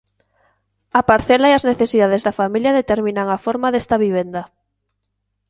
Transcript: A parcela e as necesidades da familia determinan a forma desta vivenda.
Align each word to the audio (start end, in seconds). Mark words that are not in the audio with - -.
A 0.99 1.01
parcela 1.11 1.47
e 1.49 1.53
as 1.55 1.67
necesidades 1.71 2.21
da 2.23 2.37
familia 2.41 2.77
determinan 2.79 3.27
a 3.29 3.37
forma 3.45 3.67
desta 3.71 3.95
vivenda. 4.05 4.41